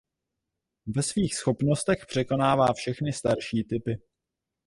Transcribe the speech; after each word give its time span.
Ve 0.87 1.03
svých 1.03 1.35
schopnostech 1.35 2.05
překonává 2.05 2.73
všechny 2.73 3.13
starší 3.13 3.63
typy. 3.63 3.99